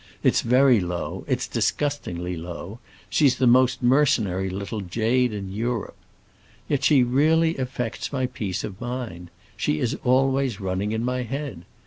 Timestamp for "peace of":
8.25-8.81